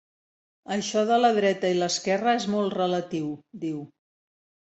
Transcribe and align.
Això 0.75 1.01
de 1.09 1.17
la 1.19 1.29
dreta 1.35 1.69
i 1.73 1.75
l'esquerra 1.81 2.35
és 2.39 2.47
molt 2.55 2.75
relatiu 2.77 3.31
—diu—. 3.37 3.87